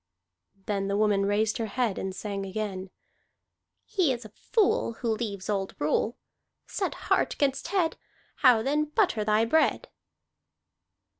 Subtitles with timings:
[0.65, 2.89] Then the woman raised her head and sang again:
[3.85, 6.17] "He is a fool Who leaves old rule.
[6.65, 7.97] Set heart 'gainst head.
[8.37, 9.89] How then butter thy bread?"